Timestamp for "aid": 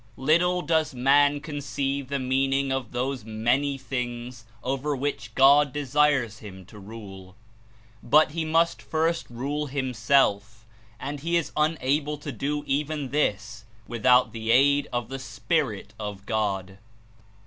14.49-14.87